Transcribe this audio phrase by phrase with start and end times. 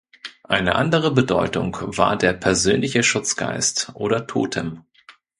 [0.45, 4.83] Eine andere Bedeutung war der persönliche Schutzgeist oder Totem.